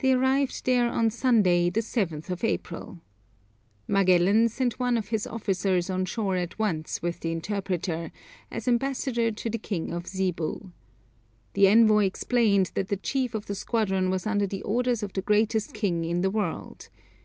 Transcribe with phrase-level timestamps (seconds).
[0.00, 3.00] They arrived there on Sunday, the 7th of April.
[3.86, 8.10] Magellan sent one of his officers on shore at once with the interpreter,
[8.50, 10.72] as ambassador to the king of Zebu.
[11.52, 15.22] The envoy explained that the chief of the squadron was under the orders of the
[15.22, 16.88] greatest king in the world.